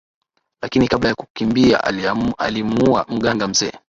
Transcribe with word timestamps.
lakini 0.61 0.87
kabla 0.87 1.09
ya 1.09 1.15
kukimbia 1.15 1.83
alimuua 2.37 3.05
mganga 3.09 3.47
mzee 3.47 3.71